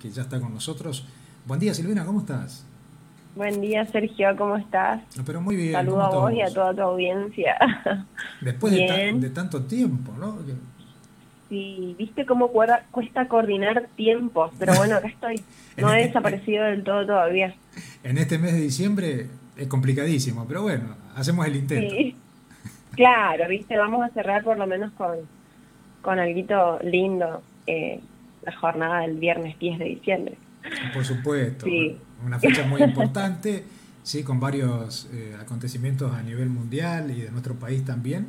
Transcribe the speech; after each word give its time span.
que 0.00 0.10
ya 0.10 0.22
está 0.22 0.40
con 0.40 0.54
nosotros. 0.54 1.04
Buen 1.46 1.60
día, 1.60 1.74
Silvina, 1.74 2.04
¿cómo 2.04 2.20
estás? 2.20 2.64
Buen 3.34 3.60
día, 3.60 3.86
Sergio, 3.86 4.34
¿cómo 4.36 4.56
estás? 4.56 5.00
Ah, 5.18 5.22
pero 5.24 5.40
muy 5.40 5.56
bien. 5.56 5.72
Saludos 5.72 6.04
a 6.04 6.08
vos 6.08 6.32
y 6.32 6.40
a 6.40 6.52
toda 6.52 6.74
tu 6.74 6.82
audiencia. 6.82 7.56
Después 8.40 8.72
de, 8.72 9.30
tanto 9.34 9.62
tiempo, 9.62 10.12
¿no? 10.18 10.38
Sí, 11.48 11.94
viste 11.98 12.26
cómo 12.26 12.50
cuesta 12.90 13.28
coordinar 13.28 13.88
tiempos, 13.96 14.52
pero 14.58 14.74
bueno, 14.74 14.96
acá 14.96 15.08
estoy. 15.08 15.42
No 15.76 15.92
he 15.92 15.98
este 15.98 16.08
desaparecido 16.08 16.64
del 16.64 16.82
todo 16.82 17.06
todavía. 17.06 17.54
En 18.02 18.18
este 18.18 18.36
mes 18.36 18.52
de 18.52 18.62
diciembre 18.62 19.28
es 19.56 19.68
complicadísimo, 19.68 20.44
pero 20.48 20.62
bueno, 20.62 20.96
hacemos 21.14 21.46
el 21.46 21.54
intento. 21.54 21.94
Sí. 21.94 22.16
Claro, 22.96 23.48
viste, 23.48 23.78
vamos 23.78 24.04
a 24.04 24.12
cerrar 24.12 24.42
por 24.42 24.58
lo 24.58 24.66
menos 24.66 24.90
con, 24.94 25.18
con 26.02 26.18
algo 26.18 26.80
lindo 26.82 27.42
eh, 27.68 28.00
la 28.42 28.52
jornada 28.56 29.00
del 29.00 29.16
viernes 29.16 29.58
10 29.58 29.78
de 29.78 29.84
diciembre. 29.84 30.38
Por 30.92 31.04
supuesto, 31.04 31.66
una 32.24 32.38
fecha 32.38 32.66
muy 32.66 32.82
importante, 32.82 33.64
sí, 34.02 34.22
con 34.22 34.40
varios 34.40 35.08
eh, 35.12 35.36
acontecimientos 35.40 36.12
a 36.12 36.22
nivel 36.22 36.48
mundial 36.48 37.10
y 37.10 37.22
de 37.22 37.30
nuestro 37.30 37.54
país 37.54 37.84
también. 37.84 38.28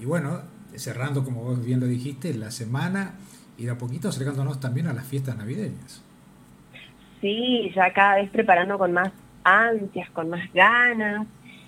Y 0.00 0.04
bueno, 0.04 0.40
cerrando, 0.74 1.24
como 1.24 1.42
vos 1.42 1.64
bien 1.64 1.80
lo 1.80 1.86
dijiste, 1.86 2.34
la 2.34 2.50
semana 2.50 3.14
y 3.58 3.64
de 3.64 3.70
a 3.70 3.78
poquito 3.78 4.08
acercándonos 4.08 4.60
también 4.60 4.86
a 4.86 4.92
las 4.92 5.06
fiestas 5.06 5.36
navideñas. 5.36 6.02
Sí, 7.20 7.72
ya 7.74 7.92
cada 7.92 8.16
vez 8.16 8.30
preparando 8.30 8.78
con 8.78 8.92
más 8.92 9.10
ansias, 9.44 10.10
con 10.10 10.28
más 10.28 10.52
ganas, 10.52 11.26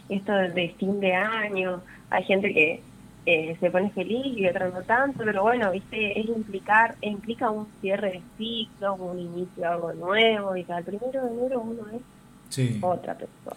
esto 0.08 0.32
de 0.32 0.74
fin 0.78 1.00
de 1.00 1.14
año, 1.14 1.82
hay 2.10 2.24
gente 2.24 2.52
que 2.52 2.82
eh, 3.26 3.56
se 3.60 3.70
pone 3.70 3.90
feliz 3.90 4.36
y 4.36 4.46
otra 4.46 4.68
no 4.68 4.82
tanto, 4.82 5.22
pero 5.24 5.42
bueno, 5.42 5.70
viste, 5.70 6.18
es 6.18 6.26
implicar, 6.26 6.96
implica 7.02 7.50
un 7.50 7.66
cierre 7.80 8.12
de 8.12 8.22
ciclo, 8.38 8.94
un 8.94 9.18
inicio 9.18 9.62
de 9.62 9.66
algo 9.66 9.92
nuevo, 9.92 10.56
y 10.56 10.64
cada 10.64 10.82
primero 10.82 11.24
de 11.24 11.30
enero 11.30 11.60
uno 11.60 11.82
es 11.92 12.82
otra 12.82 13.14
persona. 13.16 13.56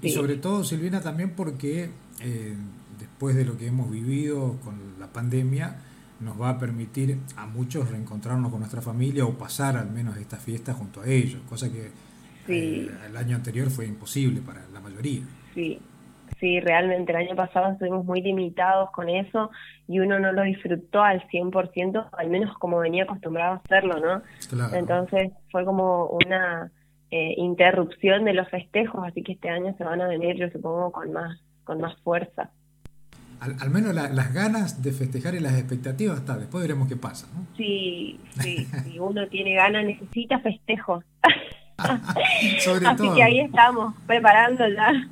Y 0.00 0.10
sobre 0.10 0.36
todo, 0.36 0.64
Silvina, 0.64 1.00
también 1.00 1.30
porque 1.30 1.90
eh, 2.22 2.54
después 2.98 3.36
de 3.36 3.44
lo 3.44 3.58
que 3.58 3.66
hemos 3.66 3.90
vivido 3.90 4.56
con 4.64 4.98
la 4.98 5.08
pandemia, 5.08 5.76
nos 6.20 6.40
va 6.40 6.50
a 6.50 6.58
permitir 6.58 7.18
a 7.36 7.46
muchos 7.46 7.90
reencontrarnos 7.90 8.50
con 8.50 8.60
nuestra 8.60 8.80
familia 8.80 9.26
o 9.26 9.34
pasar 9.36 9.76
al 9.76 9.90
menos 9.90 10.16
esta 10.16 10.38
fiesta 10.38 10.72
junto 10.72 11.02
a 11.02 11.06
ellos, 11.06 11.42
cosa 11.48 11.70
que 11.70 11.90
eh, 12.48 12.90
el 13.06 13.16
año 13.16 13.36
anterior 13.36 13.70
fue 13.70 13.86
imposible 13.86 14.40
para 14.40 14.66
la 14.72 14.80
mayoría. 14.80 15.22
Sí, 15.54 15.78
sí, 16.44 16.60
realmente 16.60 17.10
el 17.10 17.16
año 17.16 17.34
pasado 17.34 17.72
estuvimos 17.72 18.04
muy 18.04 18.20
limitados 18.20 18.90
con 18.90 19.08
eso 19.08 19.50
y 19.88 19.98
uno 20.00 20.18
no 20.18 20.30
lo 20.32 20.42
disfrutó 20.42 21.02
al 21.02 21.26
100%, 21.28 22.08
al 22.12 22.28
menos 22.28 22.54
como 22.58 22.80
venía 22.80 23.04
acostumbrado 23.04 23.54
a 23.54 23.62
hacerlo, 23.64 23.98
¿no? 23.98 24.22
Entonces 24.76 25.32
fue 25.50 25.64
como 25.64 26.06
una 26.08 26.70
eh, 27.10 27.32
interrupción 27.38 28.26
de 28.26 28.34
los 28.34 28.46
festejos, 28.50 29.08
así 29.08 29.22
que 29.22 29.32
este 29.32 29.48
año 29.48 29.74
se 29.78 29.84
van 29.84 30.02
a 30.02 30.06
venir, 30.06 30.36
yo 30.36 30.50
supongo, 30.50 30.92
con 30.92 31.14
más, 31.14 31.40
con 31.64 31.80
más 31.80 31.98
fuerza. 32.02 32.50
Al, 33.40 33.70
menos 33.70 33.94
las 33.94 34.34
ganas 34.34 34.82
de 34.82 34.92
festejar 34.92 35.34
y 35.34 35.40
las 35.40 35.54
expectativas 35.58 36.18
está, 36.18 36.36
después 36.36 36.62
veremos 36.62 36.88
qué 36.88 36.96
pasa, 36.96 37.26
¿no? 37.34 37.46
Sí, 37.56 38.20
sí, 38.40 38.66
si 38.84 38.98
uno 38.98 39.26
tiene 39.28 39.54
ganas, 39.54 39.86
necesita 39.86 40.40
festejos. 40.40 41.04
Así 41.76 43.08
que 43.14 43.22
ahí 43.22 43.40
estamos, 43.40 43.94
preparando 44.06 44.64
ya. 44.68 45.08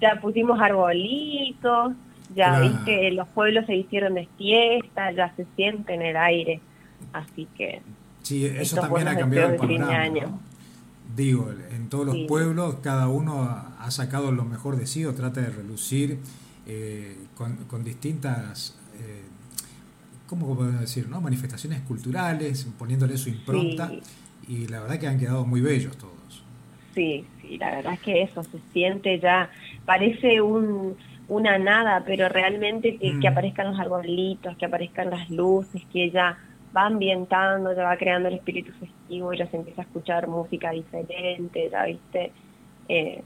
Ya 0.00 0.20
pusimos 0.20 0.60
arbolitos, 0.60 1.92
ya 2.34 2.60
viste, 2.60 3.10
los 3.12 3.28
pueblos 3.28 3.66
se 3.66 3.76
hicieron 3.76 4.14
de 4.14 4.28
fiesta, 4.38 5.12
ya 5.12 5.34
se 5.36 5.46
siente 5.56 5.94
en 5.94 6.02
el 6.02 6.16
aire. 6.16 6.60
Así 7.12 7.46
que. 7.56 7.82
Sí, 8.22 8.46
eso 8.46 8.80
también 8.80 9.08
ha 9.08 9.16
cambiado 9.16 9.50
el 9.50 9.56
panorama. 9.56 10.38
Digo, 11.16 11.52
en 11.70 11.88
todos 11.88 12.06
los 12.06 12.16
pueblos, 12.26 12.76
cada 12.82 13.08
uno 13.08 13.42
ha 13.42 13.90
sacado 13.90 14.32
lo 14.32 14.44
mejor 14.44 14.76
de 14.76 14.86
sí 14.86 15.04
o 15.04 15.14
trata 15.14 15.40
de 15.40 15.50
relucir 15.50 16.18
eh, 16.66 17.16
con, 17.36 17.84
distintas. 17.84 18.78
Eh, 18.98 19.22
¿Cómo 20.26 20.56
podemos 20.56 20.80
decir? 20.80 21.08
¿no? 21.08 21.20
Manifestaciones 21.20 21.82
culturales, 21.82 22.66
poniéndole 22.78 23.18
su 23.18 23.28
impronta 23.28 23.92
y 24.48 24.66
la 24.68 24.80
verdad 24.80 24.98
que 24.98 25.06
han 25.06 25.18
quedado 25.18 25.44
muy 25.44 25.60
bellos 25.60 25.96
todos. 25.96 26.44
Sí, 26.94 27.24
sí, 27.40 27.56
la 27.58 27.76
verdad 27.76 27.94
es 27.94 28.00
que 28.00 28.22
eso 28.22 28.42
se 28.42 28.58
siente 28.72 29.18
ya, 29.18 29.50
parece 29.86 30.42
un, 30.42 30.96
una 31.28 31.58
nada, 31.58 32.04
pero 32.04 32.28
realmente 32.28 32.98
que, 32.98 33.12
mm. 33.12 33.26
aparezcan 33.26 33.70
los 33.70 33.80
arbolitos, 33.80 34.56
que 34.56 34.66
aparezcan 34.66 35.10
las 35.10 35.30
luces, 35.30 35.82
que 35.92 36.10
ya 36.10 36.38
va 36.76 36.86
ambientando, 36.86 37.74
ya 37.74 37.84
va 37.84 37.96
creando 37.96 38.28
el 38.28 38.34
espíritu 38.34 38.72
festivo, 38.72 39.32
ya 39.32 39.46
se 39.46 39.56
empieza 39.56 39.82
a 39.82 39.84
escuchar 39.84 40.28
música 40.28 40.70
diferente, 40.70 41.68
ya 41.70 41.84
viste, 41.84 42.32
eh, 42.88 43.22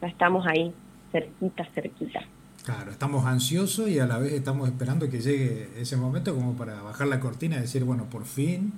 ya 0.00 0.08
estamos 0.08 0.46
ahí, 0.46 0.72
cerquita, 1.10 1.64
cerquita. 1.74 2.20
Claro, 2.64 2.92
estamos 2.92 3.26
ansiosos 3.26 3.88
y 3.88 3.98
a 3.98 4.06
la 4.06 4.18
vez 4.18 4.32
estamos 4.32 4.68
esperando 4.68 5.10
que 5.10 5.20
llegue 5.20 5.68
ese 5.76 5.96
momento 5.96 6.34
como 6.34 6.54
para 6.54 6.80
bajar 6.80 7.08
la 7.08 7.18
cortina 7.18 7.56
y 7.56 7.62
decir, 7.62 7.84
bueno, 7.84 8.04
por 8.04 8.24
fin 8.24 8.72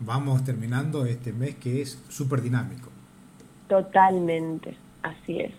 vamos 0.00 0.44
terminando 0.44 1.04
este 1.04 1.32
mes 1.32 1.54
que 1.56 1.82
es 1.82 2.02
súper 2.08 2.42
dinámico. 2.42 2.90
Totalmente, 3.68 4.76
así 5.02 5.40
es. 5.40 5.52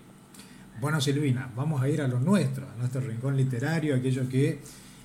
Bueno, 0.80 1.00
Silvina, 1.00 1.50
vamos 1.56 1.82
a 1.82 1.88
ir 1.88 2.02
a 2.02 2.08
lo 2.08 2.20
nuestro, 2.20 2.68
a 2.68 2.76
nuestro 2.78 3.02
rincón 3.02 3.38
literario, 3.38 3.96
aquello 3.96 4.28
que 4.28 4.60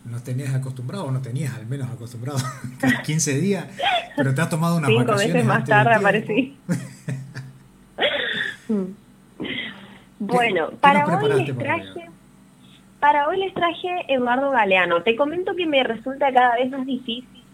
nos 0.06 0.24
tenías 0.24 0.54
acostumbrado, 0.54 1.04
o 1.04 1.10
no 1.10 1.20
tenías 1.20 1.54
al 1.54 1.66
menos 1.66 1.90
acostumbrado 1.90 2.38
15 3.04 3.40
días, 3.40 3.66
pero 4.16 4.34
te 4.34 4.40
has 4.40 4.48
tomado 4.48 4.78
unas 4.78 4.88
Cinco 4.88 5.12
veces 5.12 5.44
más 5.44 5.64
tarde 5.64 5.94
aparecí. 5.94 6.56
bueno, 10.18 10.70
para 10.80 11.06
hoy 11.06 11.42
les 11.42 11.58
traje... 11.58 12.10
Para 13.00 13.28
hoy 13.28 13.36
les 13.38 13.52
traje 13.52 13.88
Eduardo 14.08 14.50
Galeano. 14.50 15.02
Te 15.02 15.14
comento 15.16 15.54
que 15.54 15.66
me 15.66 15.84
resulta 15.84 16.32
cada 16.32 16.56
vez 16.56 16.70
más 16.70 16.86
difícil 16.86 17.44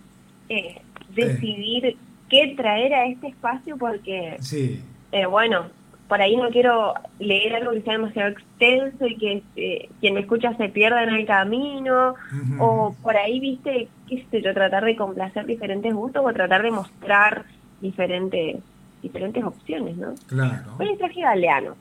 eh, 0.48 0.80
decidir 1.14 1.96
qué 2.32 2.54
traer 2.56 2.94
a 2.94 3.06
este 3.06 3.28
espacio 3.28 3.76
porque, 3.76 4.36
sí. 4.40 4.82
Eh, 5.12 5.26
bueno, 5.26 5.66
por 6.08 6.22
ahí 6.22 6.34
no 6.34 6.48
quiero 6.48 6.94
leer 7.18 7.56
algo 7.56 7.72
que 7.72 7.82
sea 7.82 7.92
demasiado 7.92 8.30
extenso 8.30 9.06
y 9.06 9.16
que 9.18 9.42
eh, 9.56 9.88
quien 10.00 10.14
me 10.14 10.20
escucha 10.20 10.56
se 10.56 10.70
pierda 10.70 11.02
en 11.02 11.10
el 11.10 11.26
camino, 11.26 12.14
o 12.58 12.94
por 13.02 13.18
ahí, 13.18 13.38
viste, 13.38 13.88
qué 14.08 14.26
sé 14.30 14.40
yo, 14.40 14.54
tratar 14.54 14.84
de 14.84 14.96
complacer 14.96 15.44
diferentes 15.44 15.92
gustos 15.92 16.22
o 16.24 16.32
tratar 16.32 16.62
de 16.62 16.70
mostrar 16.70 17.44
diferentes 17.82 18.56
diferentes 19.02 19.44
opciones, 19.44 19.96
¿no? 19.96 20.14
Claro. 20.28 20.76
Hoy 20.78 20.96
traje 20.96 21.20
Galeano. 21.20 21.74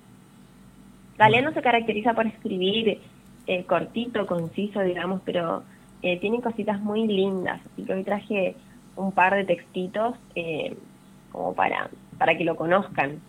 Galeano 1.19 1.53
se 1.53 1.61
caracteriza 1.61 2.13
por 2.15 2.25
escribir 2.25 2.99
eh, 3.45 3.63
cortito, 3.65 4.25
conciso, 4.25 4.81
digamos, 4.81 5.21
pero 5.23 5.63
tiene 6.01 6.41
cositas 6.41 6.81
muy 6.81 7.05
lindas, 7.05 7.61
así 7.73 7.83
que 7.83 7.93
hoy 7.93 8.03
traje 8.03 8.55
un 9.01 9.11
par 9.11 9.35
de 9.35 9.43
textitos 9.43 10.15
eh, 10.35 10.77
como 11.31 11.53
para, 11.53 11.89
para 12.17 12.37
que 12.37 12.43
lo 12.43 12.55
conozcan. 12.55 13.19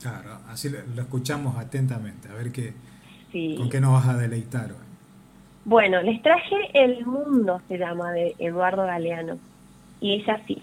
Claro, 0.00 0.38
así 0.48 0.68
lo, 0.68 0.78
escuchamos 1.02 1.56
atentamente, 1.56 2.28
a 2.28 2.34
ver 2.34 2.52
qué, 2.52 2.74
con 3.56 3.68
qué 3.68 3.80
nos 3.80 3.92
vas 3.92 4.08
a 4.08 4.18
deleitar 4.18 4.72
hoy. 4.72 4.78
Bueno, 5.64 6.02
les 6.02 6.20
traje 6.22 6.56
El 6.74 7.06
Mundo, 7.06 7.62
se 7.68 7.78
llama, 7.78 8.12
de 8.12 8.34
Eduardo 8.38 8.84
Galeano, 8.84 9.38
y 10.00 10.20
es 10.20 10.28
así. 10.28 10.62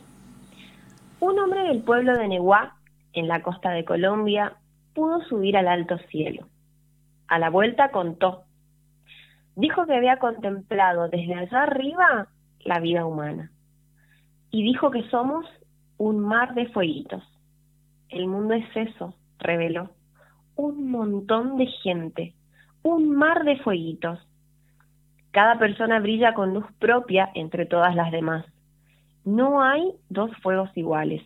Un 1.20 1.40
hombre 1.40 1.64
del 1.64 1.82
pueblo 1.82 2.16
de 2.16 2.28
Neguá, 2.28 2.76
en 3.14 3.28
la 3.28 3.42
costa 3.42 3.72
de 3.72 3.84
Colombia, 3.84 4.54
pudo 4.94 5.24
subir 5.26 5.58
al 5.58 5.68
alto 5.68 5.98
cielo. 6.10 6.48
A 7.28 7.40
la 7.40 7.50
vuelta 7.50 7.90
contó. 7.90 8.44
Dijo 9.56 9.86
que 9.86 9.96
había 9.96 10.18
contemplado 10.18 11.10
desde 11.10 11.34
allá 11.34 11.64
arriba 11.64 12.28
la 12.64 12.80
vida 12.80 13.06
humana 13.06 13.52
y 14.52 14.64
dijo 14.64 14.92
que 14.92 15.10
somos 15.10 15.46
un 15.98 16.20
mar 16.20 16.54
de 16.54 16.68
fueguitos. 16.68 17.24
El 18.10 18.28
mundo 18.28 18.54
es 18.54 18.66
eso, 18.76 19.16
reveló. 19.40 19.90
Un 20.56 20.92
montón 20.92 21.58
de 21.58 21.68
gente, 21.68 22.34
un 22.84 23.16
mar 23.16 23.44
de 23.46 23.58
fueguitos. 23.58 24.20
Cada 25.32 25.58
persona 25.58 26.00
brilla 26.00 26.34
con 26.34 26.54
luz 26.54 26.66
propia 26.80 27.30
entre 27.34 27.66
todas 27.66 27.96
las 27.96 28.12
demás. 28.12 28.46
No 29.24 29.64
hay 29.64 29.94
dos 30.10 30.32
fuegos 30.42 30.70
iguales. 30.76 31.22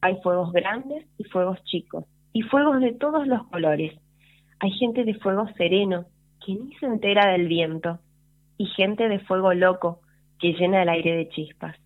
Hay 0.00 0.16
fuegos 0.22 0.52
grandes 0.52 1.06
y 1.18 1.24
fuegos 1.24 1.62
chicos, 1.64 2.04
y 2.32 2.42
fuegos 2.42 2.80
de 2.80 2.92
todos 2.92 3.26
los 3.26 3.46
colores. 3.48 3.98
Hay 4.60 4.70
gente 4.72 5.04
de 5.04 5.14
fuego 5.14 5.48
sereno, 5.56 6.06
que 6.44 6.54
ni 6.54 6.74
se 6.74 6.86
entera 6.86 7.32
del 7.32 7.48
viento, 7.48 7.98
y 8.58 8.66
gente 8.66 9.08
de 9.08 9.20
fuego 9.20 9.54
loco, 9.54 10.00
que 10.38 10.52
llena 10.54 10.82
el 10.82 10.88
aire 10.88 11.16
de 11.16 11.28
chispas. 11.28 11.76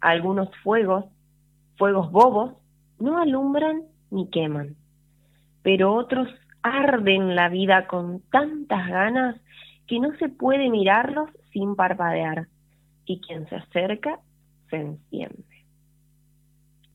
Algunos 0.00 0.48
fuegos, 0.62 1.04
fuegos 1.76 2.10
bobos, 2.10 2.54
no 2.98 3.18
alumbran 3.18 3.82
ni 4.10 4.28
queman, 4.28 4.76
pero 5.62 5.94
otros 5.94 6.28
arden 6.62 7.34
la 7.34 7.48
vida 7.48 7.86
con 7.86 8.20
tantas 8.30 8.88
ganas 8.88 9.36
que 9.86 9.98
no 9.98 10.16
se 10.18 10.28
puede 10.28 10.68
mirarlos 10.70 11.30
sin 11.52 11.74
parpadear, 11.74 12.46
y 13.06 13.20
quien 13.20 13.48
se 13.48 13.56
acerca 13.56 14.20
se 14.68 14.76
enciende. 14.76 15.44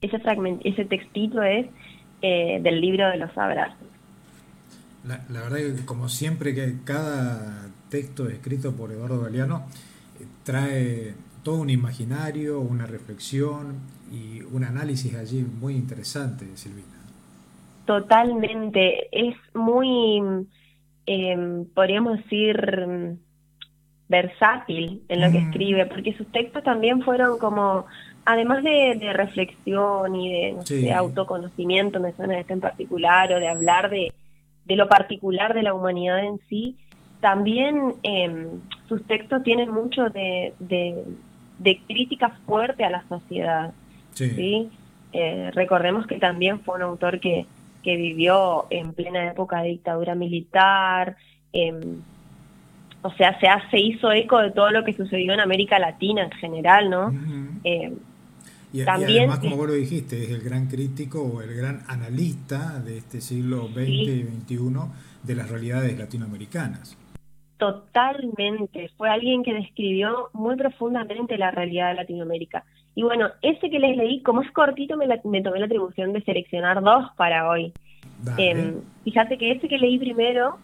ese 0.02 0.20
fragmento, 0.20 0.62
ese 0.66 0.86
textito 0.86 1.42
es 1.42 1.68
eh, 2.22 2.60
del 2.62 2.80
libro 2.80 3.10
de 3.10 3.18
los 3.18 3.38
abrazos. 3.38 3.88
La, 5.04 5.42
verdad 5.42 5.58
que 5.58 5.86
como 5.86 6.10
siempre 6.10 6.56
que 6.56 6.78
cada 6.84 7.68
texto 7.90 8.28
escrito 8.28 8.76
por 8.76 8.92
Eduardo 8.92 9.22
Galeano 9.22 9.68
eh, 10.20 10.26
trae 10.44 11.14
todo 11.46 11.62
un 11.62 11.70
imaginario, 11.70 12.60
una 12.60 12.88
reflexión 12.88 13.76
y 14.12 14.42
un 14.52 14.64
análisis 14.64 15.14
allí 15.14 15.44
muy 15.44 15.76
interesante, 15.76 16.46
Silvina. 16.58 16.88
Totalmente, 17.86 19.08
es 19.12 19.36
muy, 19.54 20.24
em, 21.06 21.66
podríamos 21.66 22.18
decir, 22.18 23.20
versátil 24.10 25.04
en 25.08 25.22
lo 25.22 25.32
que 25.32 25.40
mm. 25.40 25.46
escribe, 25.46 25.86
porque 25.86 26.18
sus 26.18 26.32
textos 26.32 26.64
también 26.64 27.04
fueron 27.04 27.38
como, 27.38 27.86
además 28.26 28.64
de, 28.64 29.14
reflexión 29.14 30.16
y 30.16 30.56
de, 30.68 30.94
autoconocimiento, 30.94 32.00
me 32.00 32.12
suena 32.14 32.40
este 32.40 32.54
en 32.54 32.60
particular, 32.62 33.32
o 33.32 33.40
de 33.40 33.48
hablar 33.48 33.92
de, 33.92 34.12
de 34.66 34.76
lo 34.76 34.90
particular 34.90 35.54
de 35.54 35.62
la 35.62 35.76
humanidad 35.76 36.26
en 36.26 36.40
sí, 36.50 36.76
también 37.22 37.96
eh, 38.04 38.48
sus 38.88 39.06
textos 39.08 39.44
tienen 39.44 39.72
mucho 39.72 40.10
de, 40.10 40.54
de, 40.60 41.04
crítica 41.88 42.30
fuerte 42.46 42.84
a 42.84 42.90
la 42.90 43.04
sociedad. 43.08 43.74
Sí. 44.14 44.70
Eh, 45.14 45.52
recordemos 45.54 46.08
que 46.08 46.18
también 46.18 46.60
fue 46.60 46.76
un 46.76 46.82
autor 46.82 47.20
que, 47.20 47.46
que 47.84 47.96
vivió 47.96 48.66
en 48.70 48.94
plena 48.94 49.32
época 49.32 49.62
de 49.62 49.70
dictadura 49.70 50.16
militar, 50.16 51.16
eh, 51.54 51.74
o 53.06 53.14
sea, 53.14 53.40
se, 53.40 53.48
se 53.70 53.80
hizo 53.80 54.12
eco 54.12 54.40
de 54.40 54.50
todo 54.50 54.72
lo 54.72 54.84
que 54.84 54.92
sucedió 54.92 55.34
en 55.34 55.40
América 55.40 55.78
Latina 55.78 56.24
en 56.24 56.32
general, 56.32 56.90
¿no? 56.90 57.14
Eh, 57.64 57.94
y, 58.74 58.84
también, 58.84 59.30
además, 59.30 59.40
como 59.40 59.58
vos 59.58 59.68
lo 59.68 59.74
dijiste, 59.74 60.24
es 60.24 60.32
el 60.32 60.42
gran 60.42 60.66
crítico 60.66 61.22
o 61.22 61.42
el 61.42 61.54
gran 61.56 61.84
analista 61.88 62.80
de 62.80 62.98
este 62.98 63.22
siglo 63.22 63.68
XX 63.68 63.88
y 63.88 64.24
XXI 64.24 64.58
de 65.22 65.36
las 65.36 65.50
realidades 65.50 65.98
latinoamericanas. 65.98 66.98
Totalmente, 67.58 68.92
fue 68.98 69.10
alguien 69.10 69.44
que 69.44 69.54
describió 69.54 70.30
muy 70.34 70.56
profundamente 70.58 71.38
la 71.38 71.52
realidad 71.52 71.90
de 71.90 71.96
Latinoamérica. 71.96 72.64
Y 72.96 73.04
bueno, 73.04 73.30
ese 73.42 73.70
que 73.70 73.80
les 73.80 73.96
leí, 73.96 74.22
como 74.22 74.42
es 74.42 74.52
cortito, 74.52 74.98
me, 74.98 75.08
tomé 75.42 75.60
la 75.60 75.66
atribución 75.66 76.14
de 76.14 76.22
seleccionar 76.22 76.82
dos 76.82 77.12
para 77.16 77.50
hoy. 77.50 77.74
Eh, 78.38 78.74
fíjate 79.04 79.38
que 79.38 79.52
ese 79.52 79.68
que 79.68 79.78
leí 79.78 80.00
primero 80.00 80.58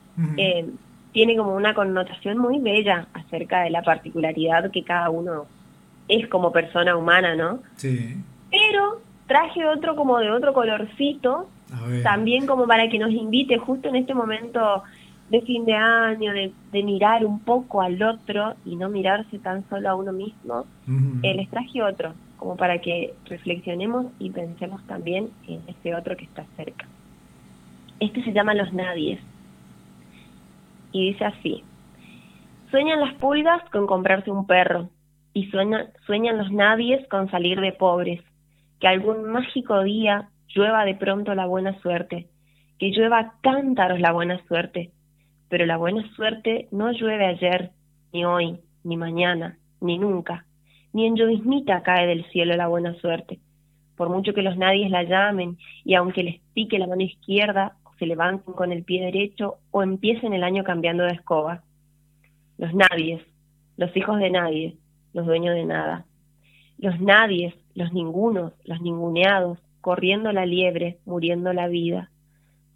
tiene 1.12 1.36
como 1.36 1.56
una 1.56 1.74
connotación 1.74 2.38
muy 2.38 2.60
bella 2.60 3.08
acerca 3.14 3.62
de 3.62 3.70
la 3.70 3.82
particularidad 3.82 4.72
que 4.72 4.84
cada 4.84 5.10
uno 5.10 5.46
es 6.08 6.28
como 6.28 6.52
persona 6.52 6.96
humana, 6.96 7.36
¿no? 7.36 7.60
Sí. 7.76 8.16
Pero 8.50 9.02
traje 9.28 9.66
otro 9.66 9.96
como 9.96 10.20
de 10.20 10.32
otro 10.32 10.54
colorcito, 10.54 11.50
también 12.04 12.46
como 12.46 12.68
para 12.68 12.90
que 12.90 13.00
nos 13.00 13.12
invite 13.12 13.58
justo 13.58 13.88
en 13.90 13.96
este 13.96 14.14
momento 14.14 14.84
de 15.32 15.42
fin 15.44 15.64
de 15.64 15.74
año, 15.74 16.34
de, 16.34 16.84
mirar 16.84 17.26
un 17.26 17.40
poco 17.40 17.82
al 17.82 18.04
otro 18.04 18.54
y 18.66 18.76
no 18.76 18.90
mirarse 18.90 19.40
tan 19.40 19.68
solo 19.70 19.90
a 19.90 19.96
uno 19.96 20.12
mismo, 20.12 20.66
eh, 21.24 21.34
les 21.34 21.50
traje 21.50 21.82
otro, 21.82 22.14
como 22.36 22.58
para 22.58 22.80
que 22.80 23.14
reflexionemos 23.26 24.08
y 24.20 24.30
pensemos 24.30 24.86
también 24.88 25.30
en 25.48 25.62
ese 25.70 25.96
otro 25.96 26.18
que 26.18 26.26
está 26.26 26.44
cerca. 26.58 26.86
Este 28.02 28.22
se 28.26 28.34
llama 28.34 28.54
Los 28.54 28.74
Nadies. 28.74 29.22
Y 30.92 31.14
dice 31.14 31.24
así, 31.24 31.64
sueñan 32.70 33.00
las 33.00 33.14
pulgas 33.14 33.64
con 33.70 33.88
comprarse 33.88 34.32
un 34.32 34.46
perro 34.46 34.90
y 35.34 35.50
sueñan 35.50 36.38
los 36.38 36.52
nadies 36.52 37.08
con 37.08 37.32
salir 37.32 37.62
de 37.62 37.72
pobres, 37.72 38.22
que 38.82 38.88
algún 38.88 39.32
mágico 39.32 39.82
día 39.84 40.28
llueva 40.50 40.84
de 40.84 40.96
pronto 40.96 41.34
la 41.36 41.46
buena 41.46 41.80
suerte, 41.80 42.28
que 42.80 42.92
llueva 42.92 43.36
cántaros 43.42 44.02
la 44.02 44.12
buena 44.12 44.46
suerte, 44.48 44.92
pero 45.52 45.66
la 45.66 45.76
buena 45.76 46.10
suerte 46.16 46.70
no 46.72 46.94
llueve 46.94 47.26
ayer, 47.26 47.72
ni 48.14 48.24
hoy, 48.24 48.62
ni 48.86 48.96
mañana, 48.96 49.58
ni 49.82 49.98
nunca, 49.98 50.46
ni 50.94 51.06
en 51.06 51.18
lloviznita 51.18 51.84
cae 51.84 52.08
del 52.08 52.24
cielo 52.32 52.56
la 52.56 52.70
buena 52.70 52.94
suerte, 52.94 53.38
por 53.98 54.08
mucho 54.08 54.34
que 54.34 54.44
los 54.44 54.56
nadies 54.56 54.90
la 54.90 55.04
llamen 55.04 55.58
y 55.84 55.96
aunque 55.96 56.24
les 56.24 56.40
pique 56.54 56.80
la 56.80 56.88
mano 56.88 57.02
izquierda 57.02 57.76
se 58.00 58.06
levanten 58.06 58.54
con 58.54 58.72
el 58.72 58.86
pie 58.86 59.04
derecho 59.04 59.58
o 59.72 59.84
empiecen 59.84 60.34
el 60.34 60.46
año 60.46 60.64
cambiando 60.64 61.04
de 61.04 61.12
escoba. 61.12 61.64
Los 62.58 62.74
nadies, 62.74 63.22
los 63.76 63.96
hijos 63.98 64.20
de 64.20 64.32
nadie, 64.32 64.78
los 65.12 65.26
dueños 65.26 65.54
de 65.54 65.66
nada. 65.66 66.06
Los 66.78 66.98
nadies, 67.02 67.54
los 67.76 67.92
ningunos, 67.92 68.54
los 68.64 68.80
ninguneados, 68.80 69.60
corriendo 69.82 70.32
la 70.32 70.46
liebre, 70.46 71.00
muriendo 71.06 71.52
la 71.52 71.68
vida. 71.68 72.10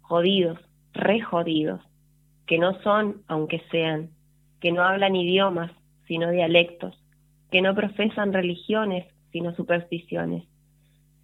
Jodidos, 0.02 0.58
re 0.92 1.22
jodidos, 1.22 1.80
que 2.46 2.58
no 2.58 2.80
son, 2.82 3.22
aunque 3.26 3.62
sean, 3.70 4.10
que 4.60 4.72
no 4.72 4.82
hablan 4.82 5.16
idiomas, 5.16 5.72
sino 6.06 6.30
dialectos, 6.30 6.96
que 7.50 7.60
no 7.60 7.74
profesan 7.74 8.32
religiones, 8.32 9.06
sino 9.32 9.54
supersticiones, 9.54 10.44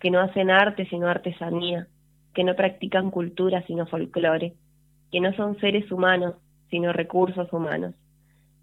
que 0.00 0.10
no 0.10 0.20
hacen 0.20 0.50
arte, 0.50 0.86
sino 0.86 1.08
artesanía, 1.08 1.86
que 2.34 2.44
no 2.44 2.56
practican 2.56 3.10
cultura 3.10 3.62
sino 3.66 3.86
folclore, 3.86 4.54
que 5.10 5.20
no 5.20 5.32
son 5.34 5.58
seres 5.60 5.90
humanos 5.92 6.34
sino 6.70 6.92
recursos 6.92 7.52
humanos, 7.52 7.94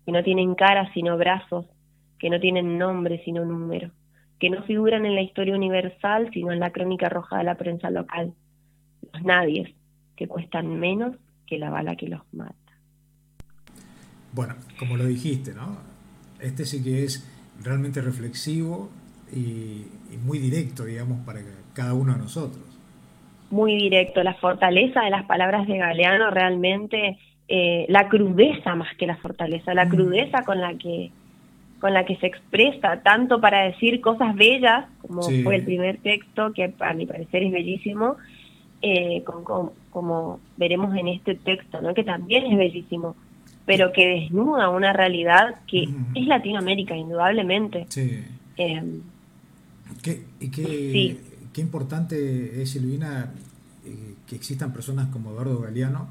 que 0.05 0.11
no 0.11 0.23
tienen 0.23 0.55
cara 0.55 0.91
sino 0.93 1.17
brazos, 1.17 1.65
que 2.17 2.29
no 2.29 2.39
tienen 2.39 2.77
nombre 2.77 3.21
sino 3.23 3.45
número, 3.45 3.91
que 4.39 4.49
no 4.49 4.63
figuran 4.63 5.05
en 5.05 5.15
la 5.15 5.21
historia 5.21 5.55
universal 5.55 6.29
sino 6.33 6.51
en 6.51 6.59
la 6.59 6.71
crónica 6.71 7.07
roja 7.07 7.37
de 7.37 7.43
la 7.45 7.55
prensa 7.55 7.89
local, 7.89 8.33
los 9.13 9.23
nadies, 9.23 9.69
que 10.15 10.27
cuestan 10.27 10.79
menos 10.79 11.15
que 11.49 11.57
la 11.57 11.69
bala 11.69 11.95
que 11.95 12.07
los 12.07 12.21
mata. 12.31 12.53
Bueno, 14.33 14.55
como 14.77 14.95
lo 14.95 15.05
dijiste, 15.05 15.53
¿no? 15.53 15.77
Este 16.39 16.65
sí 16.65 16.83
que 16.83 17.03
es 17.03 17.27
realmente 17.63 18.01
reflexivo 18.01 18.89
y, 19.33 19.87
y 20.11 20.17
muy 20.23 20.37
directo, 20.37 20.85
digamos, 20.85 21.25
para 21.25 21.41
cada 21.73 21.93
uno 21.93 22.13
de 22.13 22.19
nosotros 22.19 22.69
muy 23.51 23.75
directo, 23.75 24.23
la 24.23 24.35
fortaleza 24.35 25.01
de 25.01 25.09
las 25.09 25.25
palabras 25.25 25.67
de 25.67 25.77
Galeano 25.77 26.29
realmente, 26.29 27.17
eh, 27.47 27.85
la 27.89 28.07
crudeza 28.07 28.75
más 28.75 28.95
que 28.95 29.07
la 29.07 29.17
fortaleza, 29.17 29.73
la 29.73 29.85
mm. 29.85 29.89
crudeza 29.89 30.43
con 30.43 30.59
la 30.59 30.73
que 30.75 31.11
con 31.79 31.93
la 31.93 32.03
que 32.03 32.17
se 32.17 32.27
expresa, 32.27 33.01
tanto 33.03 33.39
para 33.39 33.63
decir 33.63 34.01
cosas 34.01 34.35
bellas, 34.35 34.85
como 35.01 35.21
fue 35.21 35.55
el 35.55 35.63
primer 35.63 35.97
texto, 35.99 36.51
que 36.51 36.73
a 36.77 36.93
mi 36.93 37.05
parecer 37.05 37.41
es 37.41 37.53
bellísimo, 37.53 38.17
eh, 38.81 39.23
como 39.91 40.39
veremos 40.57 40.95
en 40.95 41.07
este 41.07 41.35
texto, 41.35 41.81
¿no? 41.81 41.93
que 41.93 42.03
también 42.03 42.45
es 42.45 42.57
bellísimo, 42.57 43.15
pero 43.65 43.91
que 43.91 44.07
desnuda 44.07 44.69
una 44.69 44.93
realidad 44.93 45.61
que 45.67 45.87
es 46.15 46.27
Latinoamérica, 46.27 46.95
indudablemente. 46.95 47.85
Sí. 47.89 48.23
Eh, 48.57 49.01
¿Qué, 50.01 50.23
y 50.39 50.49
qué, 50.49 51.19
qué 51.53 51.61
importante 51.61 52.61
es, 52.61 52.71
Silvina, 52.71 53.33
eh, 53.85 54.15
que 54.27 54.35
existan 54.35 54.73
personas 54.73 55.07
como 55.09 55.31
Eduardo 55.31 55.59
Galeano 55.59 56.09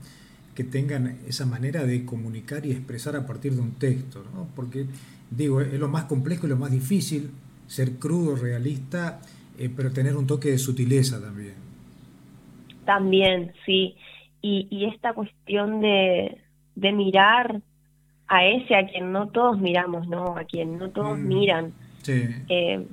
que 0.54 0.64
tengan 0.64 1.18
esa 1.28 1.46
manera 1.46 1.84
de 1.84 2.04
comunicar 2.04 2.66
y 2.66 2.72
expresar 2.72 3.14
a 3.14 3.24
partir 3.24 3.54
de 3.54 3.60
un 3.60 3.72
texto, 3.72 4.24
¿no? 4.34 4.48
porque 4.56 4.86
digo, 5.30 5.60
es 5.60 5.78
lo 5.78 5.88
más 5.88 6.06
complejo 6.06 6.46
y 6.46 6.50
lo 6.50 6.56
más 6.56 6.72
difícil, 6.72 7.30
ser 7.68 7.92
crudo, 7.92 8.34
realista, 8.34 9.20
eh, 9.56 9.70
pero 9.74 9.92
tener 9.92 10.16
un 10.16 10.26
toque 10.26 10.50
de 10.50 10.58
sutileza 10.58 11.20
también. 11.20 11.54
También, 12.88 13.52
sí. 13.66 13.96
Y, 14.40 14.86
esta 14.86 15.12
cuestión 15.12 15.82
de, 15.82 16.40
mirar 16.74 17.60
a 18.26 18.46
ese 18.46 18.76
a 18.76 18.86
quien 18.86 19.12
no 19.12 19.28
todos 19.28 19.58
miramos, 19.58 20.08
¿no? 20.08 20.38
A 20.38 20.44
quien 20.44 20.78
no 20.78 20.88
todos 20.88 21.18
mm, 21.18 21.28
miran. 21.28 21.72
Sí. 22.00 22.24
Eh, 22.48 22.86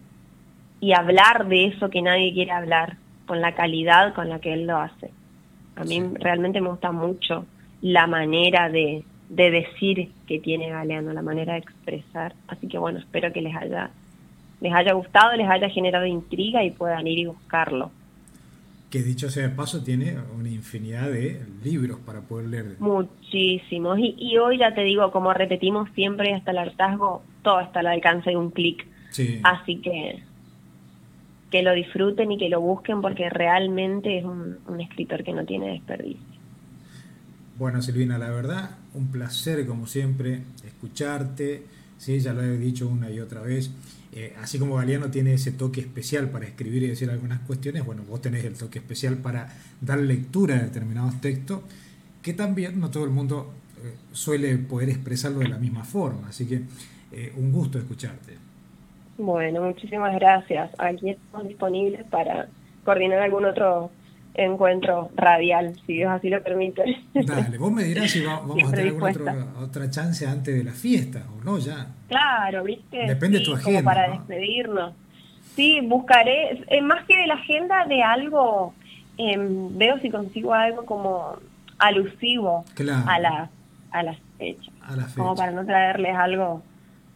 y 0.81 0.91
hablar 0.91 1.47
de 1.47 1.67
eso 1.67 1.89
que 1.89 2.01
nadie 2.01 2.33
quiere 2.33 2.51
hablar, 2.51 2.97
con 3.25 3.39
la 3.39 3.55
calidad 3.55 4.13
con 4.13 4.27
la 4.27 4.39
que 4.39 4.51
él 4.51 4.67
lo 4.67 4.79
hace. 4.79 5.11
A 5.77 5.85
mí 5.85 6.03
realmente 6.15 6.59
me 6.59 6.71
gusta 6.71 6.91
mucho 6.91 7.45
la 7.81 8.05
manera 8.05 8.67
de, 8.67 9.05
de 9.29 9.49
decir 9.49 10.11
que 10.27 10.39
tiene 10.39 10.71
Galeano, 10.71 11.13
la 11.13 11.21
manera 11.21 11.53
de 11.53 11.59
expresar. 11.59 12.35
Así 12.49 12.67
que 12.67 12.77
bueno, 12.77 12.99
espero 12.99 13.31
que 13.31 13.41
les 13.41 13.55
haya, 13.55 13.91
les 14.59 14.73
haya 14.73 14.91
gustado, 14.91 15.37
les 15.37 15.47
haya 15.49 15.69
generado 15.69 16.05
intriga 16.05 16.65
y 16.65 16.71
puedan 16.71 17.07
ir 17.07 17.19
y 17.19 17.25
buscarlo. 17.27 17.91
Que 18.89 19.01
dicho 19.01 19.29
sea 19.29 19.47
de 19.47 19.55
paso, 19.55 19.83
tiene 19.83 20.15
una 20.37 20.49
infinidad 20.49 21.09
de 21.09 21.45
libros 21.63 21.99
para 22.05 22.21
poder 22.21 22.47
leer. 22.47 22.75
Muchísimos. 22.79 23.99
Y, 23.99 24.15
y 24.17 24.37
hoy 24.37 24.59
ya 24.59 24.73
te 24.73 24.81
digo, 24.81 25.11
como 25.11 25.33
repetimos 25.33 25.89
siempre 25.95 26.33
hasta 26.33 26.51
el 26.51 26.59
hartazgo, 26.59 27.23
todo 27.41 27.59
está 27.59 27.81
al 27.81 27.87
alcance 27.87 28.29
de 28.29 28.37
un 28.37 28.51
clic. 28.51 28.85
Sí. 29.11 29.39
Así 29.43 29.77
que 29.77 30.23
que 31.55 31.61
lo 31.61 31.73
disfruten 31.73 32.31
y 32.33 32.37
que 32.37 32.49
lo 32.49 32.59
busquen 32.59 33.01
porque 33.01 33.29
realmente 33.29 34.17
es 34.17 34.25
un, 34.25 34.57
escritor 34.79 35.23
que 35.23 35.31
no 35.31 35.45
tiene 35.45 35.71
desperdicio. 35.71 36.19
Bueno, 37.57 37.81
Silvina, 37.81 38.17
la 38.17 38.29
verdad, 38.29 38.71
un 38.93 39.09
placer 39.09 39.65
como 39.65 39.87
siempre 39.87 40.41
escucharte, 40.65 41.63
¿sí? 41.97 42.19
ya 42.19 42.33
lo 42.33 42.43
he 42.43 42.57
dicho 42.57 42.87
una 42.87 43.09
y 43.09 43.19
otra 43.19 43.41
vez. 43.41 43.71
Eh, 44.13 44.33
así 44.41 44.57
como 44.57 44.75
Galeano 44.75 45.11
tiene 45.11 45.33
ese 45.33 45.51
toque 45.51 45.81
especial 45.81 46.29
para 46.29 46.45
escribir 46.45 46.83
y 46.83 46.87
decir 46.87 47.09
algunas 47.09 47.41
cuestiones, 47.41 47.85
bueno, 47.85 48.03
vos 48.07 48.21
tenés 48.21 48.45
el 48.45 48.57
toque 48.57 48.79
especial 48.79 49.17
para 49.17 49.53
dar 49.81 49.99
lectura 49.99 50.55
a 50.55 50.59
determinados 50.59 51.19
textos, 51.19 51.61
que 52.21 52.33
también 52.33 52.79
no 52.79 52.89
todo 52.89 53.03
el 53.03 53.09
mundo 53.09 53.53
eh, 53.83 53.93
suele 54.13 54.57
poder 54.57 54.89
expresarlo 54.89 55.39
de 55.39 55.49
la 55.49 55.57
misma 55.57 55.83
forma. 55.83 56.29
Así 56.29 56.47
que 56.47 56.61
eh, 57.11 57.33
un 57.35 57.51
gusto 57.51 57.77
escucharte. 57.77 58.37
Bueno, 59.17 59.61
muchísimas 59.63 60.15
gracias. 60.15 60.71
Aquí 60.77 61.09
estamos 61.09 61.47
disponibles 61.47 62.05
para 62.05 62.47
coordinar 62.85 63.19
algún 63.19 63.45
otro 63.45 63.91
encuentro 64.37 65.09
radial, 65.15 65.75
si 65.85 65.93
Dios 65.93 66.11
así 66.11 66.29
lo 66.29 66.41
permite. 66.43 66.83
Dale, 67.13 67.57
vos 67.57 67.71
me 67.71 67.83
dirás 67.83 68.11
si 68.11 68.21
vamos 68.25 68.57
a 68.63 68.75
tener 68.75 68.93
alguna 68.93 69.53
otra 69.59 69.89
chance 69.89 70.25
antes 70.25 70.55
de 70.55 70.63
la 70.63 70.71
fiesta 70.71 71.23
o 71.35 71.43
no 71.43 71.57
ya. 71.57 71.87
Claro, 72.07 72.63
viste. 72.63 73.05
Depende 73.07 73.39
de 73.39 73.45
tu 73.45 73.53
agenda. 73.53 73.79
Como 73.79 73.85
para 73.85 74.11
despedirnos. 74.11 74.93
Sí, 75.55 75.79
buscaré, 75.81 76.63
eh, 76.67 76.81
más 76.81 77.05
que 77.05 77.15
de 77.17 77.27
la 77.27 77.35
agenda, 77.35 77.85
de 77.85 78.03
algo, 78.03 78.73
em, 79.17 79.77
veo 79.77 79.99
si 79.99 80.09
consigo 80.09 80.53
algo 80.53 80.85
como 80.85 81.37
alusivo 81.79 82.65
a, 83.07 83.19
la, 83.19 83.49
a 83.91 84.03
las 84.03 84.17
fechas. 84.37 84.73
A 84.81 84.95
la 84.95 85.05
fecha. 85.05 85.17
Como 85.17 85.35
para 85.35 85.51
no 85.51 85.65
traerles 85.65 86.15
algo 86.15 86.61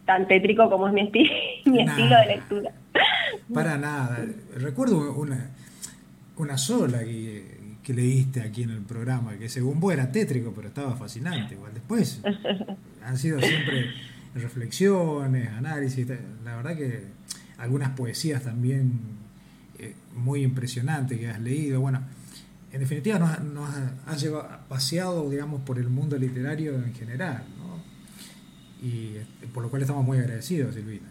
tan 0.06 0.26
tétrico 0.26 0.70
como 0.70 0.88
es 0.88 0.94
mi, 0.94 1.02
mi 1.66 1.82
estilo 1.82 2.16
de 2.16 2.26
lectura. 2.26 2.72
Para 3.52 3.76
nada. 3.76 4.18
Recuerdo 4.56 5.12
una 5.12 5.50
una 6.40 6.58
sola 6.58 7.00
que, 7.00 7.60
leíste 7.90 8.40
aquí 8.40 8.62
en 8.62 8.70
el 8.70 8.82
programa, 8.82 9.36
que 9.36 9.48
según 9.48 9.80
vos 9.80 9.92
era 9.92 10.12
tétrico, 10.12 10.52
pero 10.54 10.68
estaba 10.68 10.94
fascinante. 10.94 11.54
Igual 11.54 11.74
después 11.74 12.22
han 13.04 13.18
sido 13.18 13.40
siempre 13.40 13.86
reflexiones, 14.32 15.48
análisis. 15.48 16.06
La 16.44 16.54
verdad 16.54 16.76
que 16.76 17.02
algunas 17.58 17.90
poesías 17.90 18.44
también 18.44 18.92
eh, 19.80 19.94
muy 20.14 20.44
impresionantes 20.44 21.18
que 21.18 21.28
has 21.28 21.40
leído. 21.40 21.80
Bueno, 21.80 22.00
en 22.72 22.78
definitiva 22.78 23.18
nos, 23.18 23.40
nos 23.40 23.68
has 24.06 24.20
llevado, 24.22 24.48
paseado, 24.68 25.28
digamos, 25.28 25.62
por 25.62 25.78
el 25.80 25.88
mundo 25.88 26.16
literario 26.16 26.74
en 26.74 26.94
general, 26.94 27.42
¿no? 27.58 27.82
Y 28.86 29.16
este, 29.16 29.48
por 29.48 29.64
lo 29.64 29.68
cual 29.68 29.82
estamos 29.82 30.04
muy 30.04 30.18
agradecidos, 30.18 30.76
Silvina. 30.76 31.08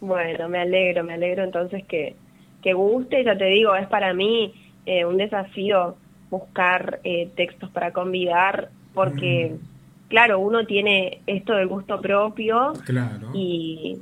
Bueno, 0.00 0.48
me 0.50 0.58
alegro, 0.58 1.04
me 1.04 1.14
alegro 1.14 1.42
entonces 1.44 1.84
que, 1.86 2.16
que 2.62 2.72
guste, 2.72 3.24
ya 3.24 3.36
te 3.36 3.46
digo, 3.46 3.74
es 3.74 3.86
para 3.88 4.14
mí 4.14 4.52
eh, 4.86 5.04
un 5.04 5.16
desafío 5.16 5.96
buscar 6.30 7.00
eh, 7.04 7.30
textos 7.36 7.70
para 7.70 7.92
convidar, 7.92 8.70
porque, 8.94 9.54
mm. 9.54 10.08
claro, 10.08 10.38
uno 10.38 10.66
tiene 10.66 11.20
esto 11.26 11.54
del 11.54 11.68
gusto 11.68 12.00
propio 12.00 12.72
claro. 12.84 13.30
y, 13.34 13.98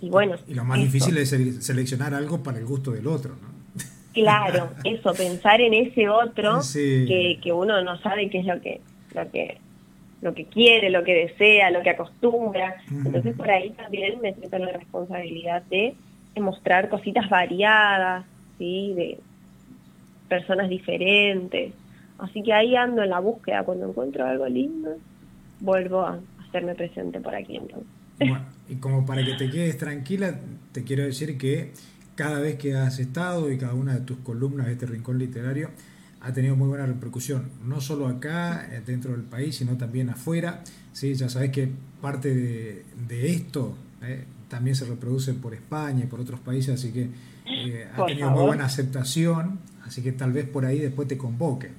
y 0.00 0.08
bueno. 0.08 0.36
Y 0.48 0.54
lo 0.54 0.64
más 0.64 0.78
difícil 0.78 1.18
es 1.18 1.30
seleccionar 1.60 2.14
algo 2.14 2.42
para 2.42 2.58
el 2.58 2.64
gusto 2.64 2.92
del 2.92 3.06
otro, 3.06 3.32
¿no? 3.40 3.52
Claro, 4.12 4.70
eso, 4.84 5.12
pensar 5.14 5.60
en 5.60 5.74
ese 5.74 6.08
otro 6.08 6.60
que, 6.72 7.38
que 7.42 7.52
uno 7.52 7.82
no 7.82 7.98
sabe 7.98 8.28
qué 8.30 8.40
es 8.40 8.46
lo 8.46 8.60
que, 8.60 8.80
lo 9.14 9.30
que 9.30 9.58
lo 10.22 10.34
que 10.34 10.44
quiere, 10.44 10.88
lo 10.88 11.02
que 11.02 11.14
desea, 11.14 11.70
lo 11.70 11.82
que 11.82 11.90
acostumbra. 11.90 12.76
Entonces 12.88 13.36
por 13.36 13.50
ahí 13.50 13.70
también 13.70 14.20
me 14.20 14.32
siento 14.32 14.56
la 14.58 14.72
responsabilidad 14.72 15.62
de 15.64 15.94
mostrar 16.40 16.88
cositas 16.88 17.28
variadas, 17.28 18.24
¿sí? 18.58 18.92
De 18.94 19.20
personas 20.28 20.68
diferentes. 20.68 21.72
Así 22.18 22.42
que 22.42 22.52
ahí 22.52 22.76
ando 22.76 23.02
en 23.02 23.10
la 23.10 23.20
búsqueda. 23.20 23.64
Cuando 23.64 23.88
encuentro 23.88 24.24
algo 24.24 24.46
lindo, 24.48 24.96
vuelvo 25.60 26.02
a 26.02 26.18
hacerme 26.46 26.74
presente 26.74 27.20
por 27.20 27.34
aquí 27.34 27.56
entonces. 27.56 27.88
Bueno, 28.18 28.44
y 28.68 28.76
como 28.76 29.04
para 29.04 29.24
que 29.24 29.34
te 29.34 29.50
quedes 29.50 29.76
tranquila, 29.78 30.38
te 30.72 30.84
quiero 30.84 31.04
decir 31.04 31.36
que 31.36 31.72
cada 32.14 32.40
vez 32.40 32.56
que 32.56 32.76
has 32.76 32.98
estado 32.98 33.50
y 33.50 33.58
cada 33.58 33.74
una 33.74 33.94
de 33.94 34.00
tus 34.00 34.18
columnas 34.18 34.66
de 34.66 34.72
este 34.72 34.86
rincón 34.86 35.18
literario 35.18 35.70
ha 36.20 36.32
tenido 36.32 36.54
muy 36.54 36.68
buena 36.68 36.86
repercusión, 36.86 37.50
no 37.64 37.80
solo 37.80 38.06
acá, 38.06 38.68
eh, 38.70 38.80
dentro 38.86 39.12
del 39.12 39.22
país, 39.22 39.56
sino 39.56 39.76
también 39.76 40.08
afuera. 40.08 40.62
¿sí? 40.92 41.14
Ya 41.14 41.28
sabes 41.28 41.50
que 41.50 41.68
parte 42.00 42.32
de, 42.32 43.26
esto, 43.26 43.76
eh, 44.02 44.24
también 44.52 44.76
se 44.76 44.84
reproduce 44.84 45.32
por 45.32 45.54
España 45.54 46.04
y 46.04 46.06
por 46.06 46.20
otros 46.20 46.38
países, 46.38 46.74
así 46.74 46.92
que 46.92 47.08
eh, 47.46 47.88
ha 47.96 48.04
tenido 48.04 48.30
muy 48.30 48.44
buena 48.44 48.66
aceptación, 48.66 49.60
así 49.86 50.02
que 50.02 50.12
tal 50.12 50.30
vez 50.30 50.46
por 50.46 50.66
ahí 50.66 50.78
después 50.78 51.08
te 51.08 51.16
convoque. 51.16 51.70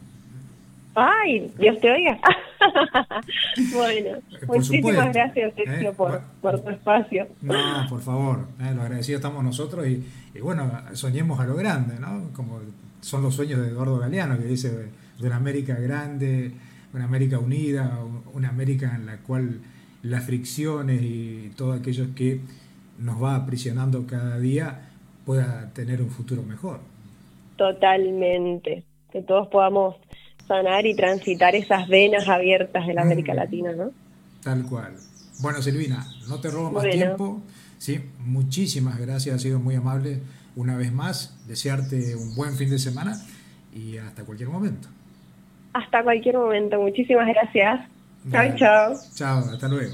Ay, 0.96 1.53
Dios 1.60 1.80
te 1.80 1.92
oiga. 1.92 2.20
bueno, 3.75 4.10
eh, 4.10 4.22
muchísimas 4.48 5.13
gracias, 5.13 5.53
Sergio, 5.53 5.92
¿eh? 5.92 5.94
por, 6.42 6.62
tu 6.63 6.70
espacio. 6.72 7.27
No, 7.44 7.86
por 7.88 8.01
favor, 8.01 8.48
lo 8.58 8.82
agradecido 8.82 9.18
estamos 9.18 9.44
nosotros 9.44 9.86
y, 9.86 10.03
bueno, 10.39 10.72
soñemos 10.94 11.39
a 11.39 11.46
lo 11.46 11.56
grande, 11.56 12.00
¿no? 12.00 12.32
Como 12.34 12.60
son 13.01 13.22
los 13.22 13.36
sueños 13.36 13.62
de 13.62 13.68
Eduardo 13.68 14.00
Galeano, 14.00 14.36
que 14.39 14.46
dice 14.46 14.72
de 15.20 15.27
una 15.27 15.36
América 15.36 15.75
grande, 15.75 16.51
una 16.92 17.06
América 17.06 17.38
unida, 17.38 18.00
una 18.34 18.50
América 18.50 18.94
en 18.96 19.06
la 19.06 19.18
cual 19.18 19.60
las 20.01 20.25
fricciones 20.25 21.01
y 21.03 21.51
todo 21.56 21.74
aquello 21.74 22.08
que 22.15 22.42
nos 22.98 23.22
va 23.22 23.36
aprisionando 23.36 24.06
cada 24.08 24.40
día 24.40 24.90
pueda 25.26 25.72
tener 25.74 26.02
un 26.02 26.10
futuro 26.10 26.44
mejor. 26.44 26.80
Totalmente, 27.56 28.84
que 29.12 29.22
todos 29.22 29.48
podamos 29.48 29.96
sanar 30.48 30.86
y 30.86 30.96
transitar 30.96 31.56
esas 31.56 31.88
venas 31.88 32.28
abiertas 32.28 32.86
de 32.88 32.94
la 32.94 33.02
América 33.02 33.34
mm. 33.34 33.36
Latina, 33.36 33.72
¿no? 33.74 33.92
Tal 34.44 34.64
cual. 34.66 34.94
Bueno, 35.40 35.62
Silvina, 35.62 36.06
no 36.28 36.40
te 36.40 36.50
robo 36.50 36.72
más 36.72 36.84
tiempo. 36.90 37.42
Sí, 37.78 38.00
muchísimas 38.20 39.00
gracias, 39.00 39.36
ha 39.36 39.40
sido 39.40 39.60
muy 39.60 39.76
amable 39.76 40.20
una 40.56 40.78
vez 40.78 40.92
más. 40.92 41.38
Desearte 41.48 42.16
un 42.16 42.36
buen 42.36 42.56
fin 42.56 42.70
de 42.70 42.80
semana 42.80 43.20
y 43.74 43.98
hasta 43.98 44.24
cualquier 44.24 44.50
momento. 44.50 44.88
Hasta 45.74 46.04
cualquier 46.04 46.38
momento, 46.38 46.80
muchísimas 46.80 47.28
gracias. 47.28 47.90
Chao, 48.32 48.56
chao. 48.56 48.94
Chao, 49.16 49.40
hasta 49.40 49.68
luego. 49.68 49.94